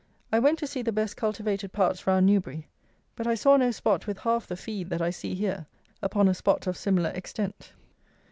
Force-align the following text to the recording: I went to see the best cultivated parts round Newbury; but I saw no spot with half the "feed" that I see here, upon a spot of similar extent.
I 0.33 0.39
went 0.39 0.57
to 0.57 0.65
see 0.65 0.81
the 0.81 0.91
best 0.91 1.15
cultivated 1.15 1.73
parts 1.73 2.07
round 2.07 2.25
Newbury; 2.25 2.67
but 3.15 3.27
I 3.27 3.35
saw 3.35 3.55
no 3.55 3.69
spot 3.69 4.07
with 4.07 4.17
half 4.17 4.47
the 4.47 4.57
"feed" 4.57 4.89
that 4.89 4.99
I 4.99 5.11
see 5.11 5.35
here, 5.35 5.67
upon 6.01 6.27
a 6.27 6.33
spot 6.33 6.65
of 6.65 6.75
similar 6.75 7.11
extent. 7.11 7.73